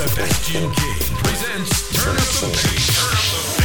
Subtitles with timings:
[0.00, 3.59] Sebastian King presents Turn Up the Bass.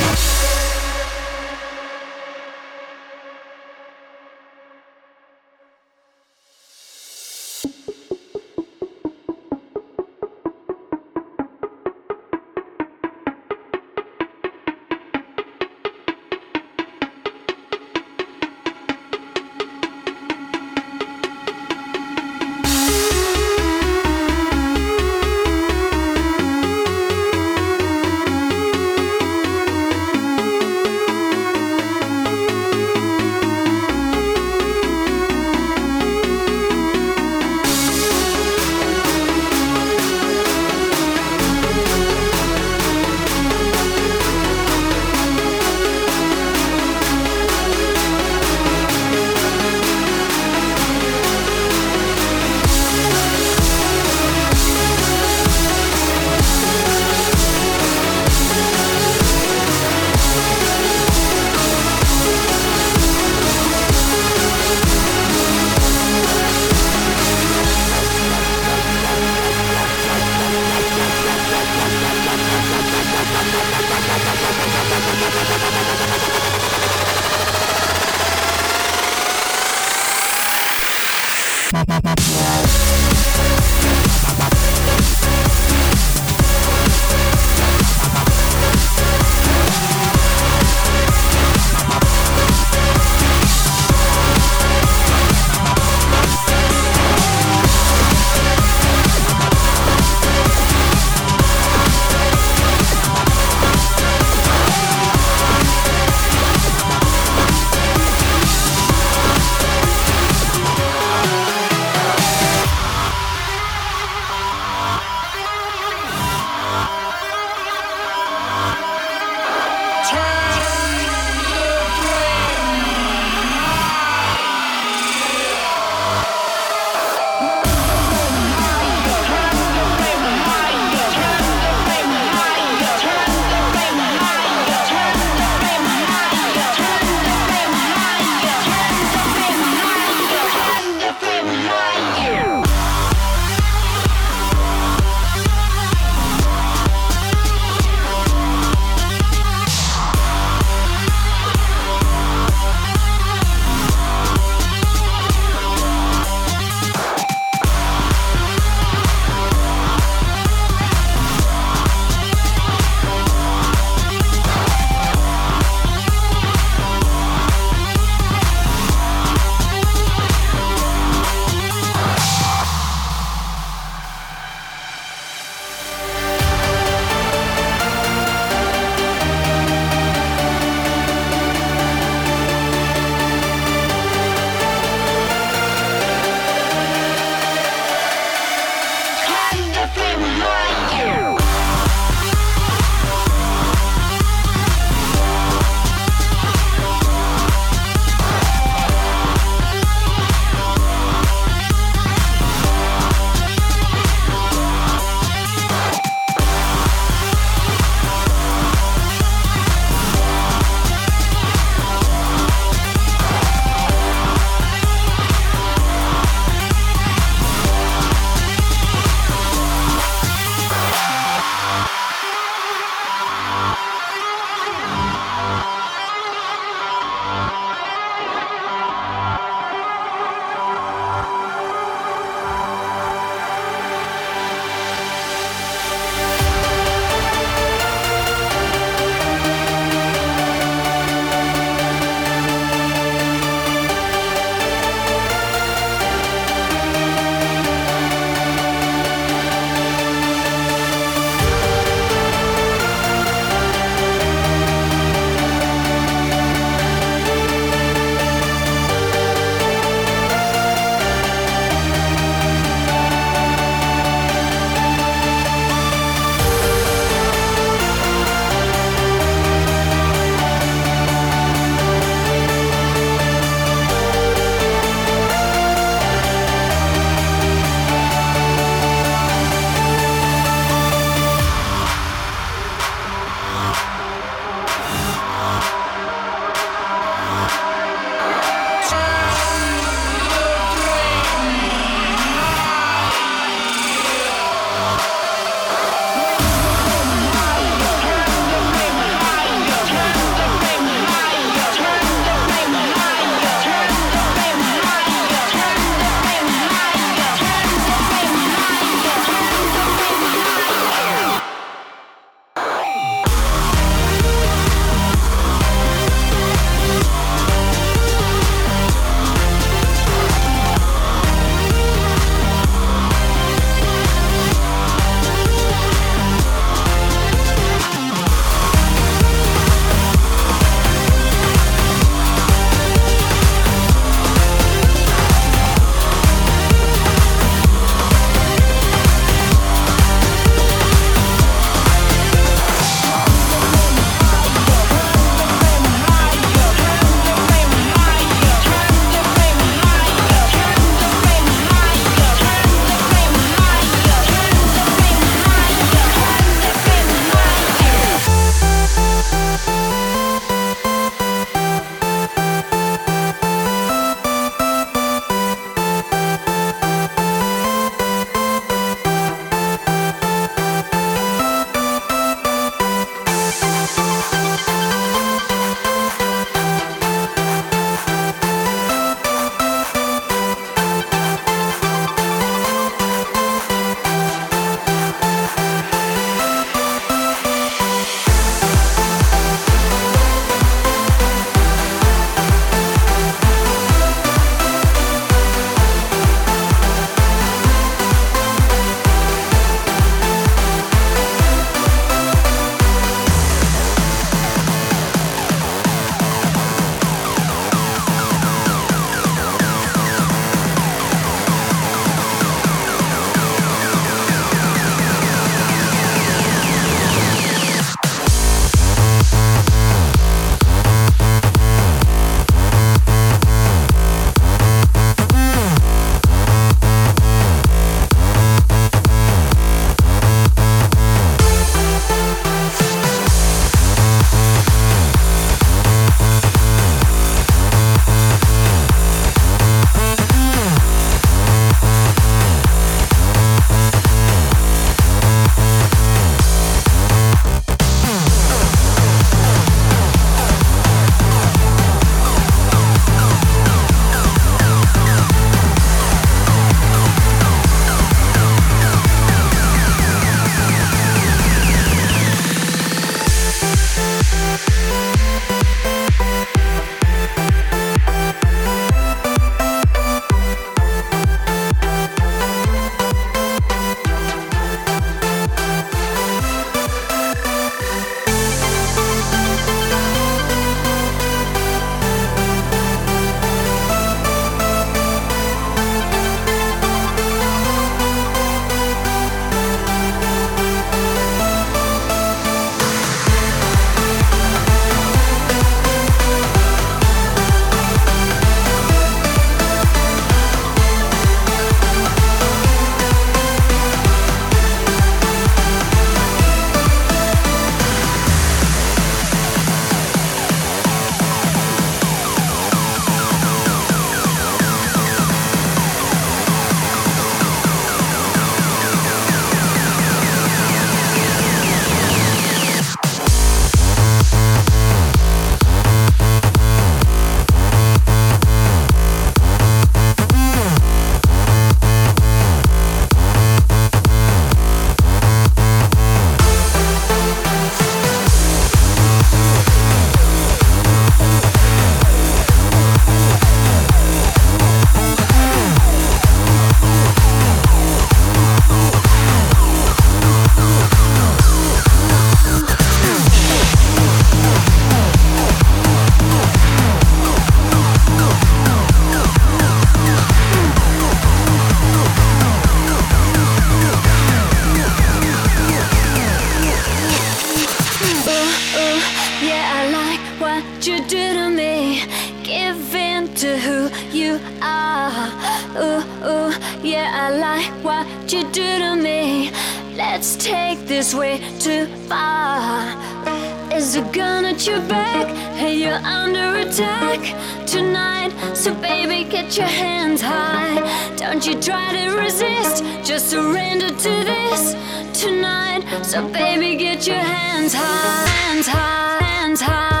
[589.41, 591.15] get your hands high.
[591.15, 594.73] Don't you try to resist, just surrender to this
[595.19, 595.83] tonight.
[596.03, 600.00] So, baby, get your hands high, hands high, hands high.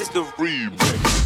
[0.00, 1.23] is the remix.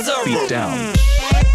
[0.00, 1.51] Feet down.